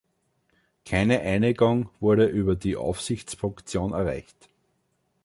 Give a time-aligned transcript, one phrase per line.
[0.83, 4.49] Keine Einigung wurde über die Aufsichtsfunktion erreicht.